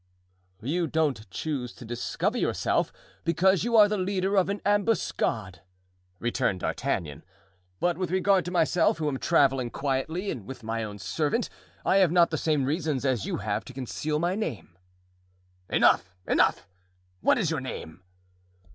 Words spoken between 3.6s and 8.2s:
you are the leader of an ambuscade," returned D'Artagnan; "but with